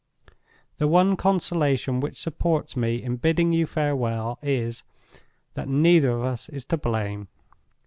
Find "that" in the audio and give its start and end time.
5.53-5.67